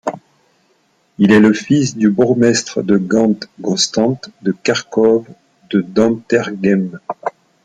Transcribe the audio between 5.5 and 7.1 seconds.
de Denterghem.